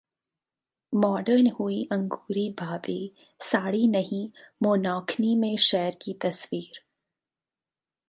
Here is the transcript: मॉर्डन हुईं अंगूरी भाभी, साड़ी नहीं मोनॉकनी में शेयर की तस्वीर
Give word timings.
मॉर्डन 0.93 1.47
हुईं 1.47 1.85
अंगूरी 1.91 2.49
भाभी, 2.59 3.13
साड़ी 3.41 3.87
नहीं 3.87 4.29
मोनॉकनी 4.63 5.35
में 5.35 5.55
शेयर 5.57 5.97
की 6.01 6.13
तस्वीर 6.13 6.83